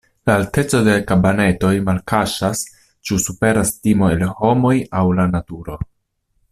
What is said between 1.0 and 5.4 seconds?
kabanetoj malkaŝas, ĉu superas timo el homoj aŭ la